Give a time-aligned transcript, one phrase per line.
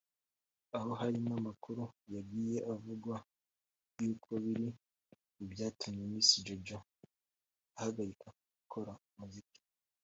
[0.77, 1.83] aho hari n’ amakuru
[2.15, 3.15] yagiye avugwa
[3.99, 4.67] yuko biri
[5.35, 6.77] mu byatumye Miss Jojo
[7.77, 8.27] ahagarika
[8.59, 9.59] gukora umuziki